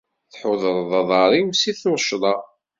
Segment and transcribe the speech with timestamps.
[0.31, 2.35] Tḥudreḍ aḍar-iw si tuccḍa.